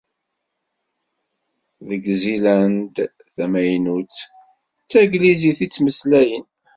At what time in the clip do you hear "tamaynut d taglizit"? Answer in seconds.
3.33-5.59